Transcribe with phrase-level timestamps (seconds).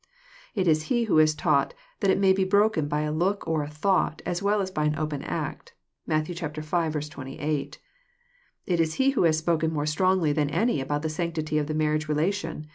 [0.55, 3.61] It is He who has taught that it may be broken by a look or
[3.61, 5.75] a thought, as well as by an open act.
[6.07, 6.25] (Matt.
[6.25, 6.33] v.
[6.33, 7.77] 28.)
[8.65, 11.75] It is He who has spoken more strongly than any about the sanctity of the
[11.75, 12.65] marriage relation.